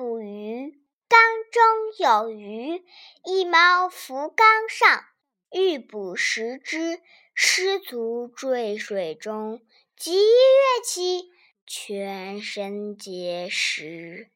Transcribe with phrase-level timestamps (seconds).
[0.00, 1.20] 捕鱼缸
[1.52, 1.62] 中
[1.98, 2.82] 有鱼，
[3.22, 5.04] 一猫浮缸上。
[5.52, 7.02] 欲捕食之，
[7.34, 9.60] 失足坠水中，
[9.94, 11.28] 即跃起
[11.66, 14.30] 全身皆湿。